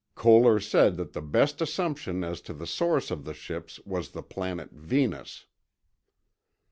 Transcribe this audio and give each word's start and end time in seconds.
Koehler 0.15 0.59
said 0.59 0.97
that 0.97 1.13
the 1.13 1.21
best 1.21 1.61
assumption 1.61 2.23
as 2.23 2.41
to 2.41 2.55
the 2.55 2.65
source 2.65 3.11
of 3.11 3.23
the 3.23 3.35
ships 3.35 3.79
was 3.85 4.09
the 4.09 4.23
planet 4.23 4.71
Venus. 4.73 5.45